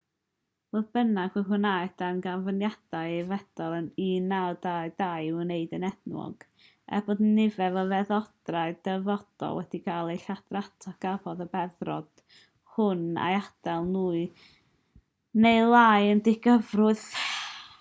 fodd 0.75 0.85
bynnag 0.97 1.33
fe 1.33 1.41
wnaeth 1.49 1.91
darganfyddiad 2.01 2.95
ei 2.99 3.19
feddrod 3.33 3.75
ym 4.05 4.23
1922 4.29 5.03
ei 5.17 5.27
wneud 5.41 5.75
yn 5.79 5.85
enwog 5.89 6.47
er 6.99 7.05
bod 7.09 7.21
nifer 7.35 7.77
o 7.83 7.85
feddrodau'r 7.93 8.79
dyfodol 8.89 9.59
wedi 9.61 9.83
cael 9.91 10.11
eu 10.15 10.23
lladrata 10.23 10.95
cafodd 11.07 11.45
y 11.47 11.49
beddrod 11.53 12.25
hwn 12.77 13.05
ei 13.29 13.39
adael 13.43 13.87
mwy 13.93 14.25
neu 15.45 15.71
lai 15.77 16.03
yn 16.17 16.25
ddigyffwrdd 16.29 17.07